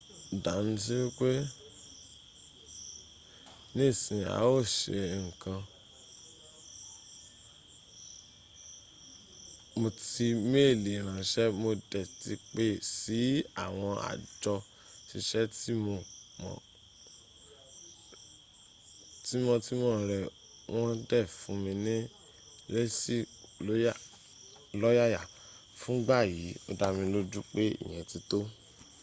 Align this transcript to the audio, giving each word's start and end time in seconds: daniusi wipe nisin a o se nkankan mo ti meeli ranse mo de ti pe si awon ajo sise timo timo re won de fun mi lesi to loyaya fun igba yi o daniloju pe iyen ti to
daniusi 0.43 0.95
wipe 1.03 1.31
nisin 3.75 4.21
a 4.37 4.39
o 4.55 4.57
se 4.77 4.93
nkankan 5.27 5.57
mo 9.79 9.87
ti 10.07 10.25
meeli 10.51 10.91
ranse 11.07 11.43
mo 11.61 11.71
de 11.91 12.01
ti 12.21 12.33
pe 12.53 12.65
si 12.99 13.19
awon 13.63 13.95
ajo 14.11 14.55
sise 15.09 15.39
timo 15.59 15.95
timo 19.65 19.89
re 20.09 20.19
won 20.75 20.91
de 21.09 21.19
fun 21.37 21.57
mi 21.85 21.95
lesi 22.73 23.15
to 23.27 23.73
loyaya 24.81 25.21
fun 25.79 25.95
igba 26.01 26.17
yi 26.33 26.45
o 26.69 26.71
daniloju 26.79 27.39
pe 27.53 27.63
iyen 27.85 28.03
ti 28.11 28.19
to 28.29 28.39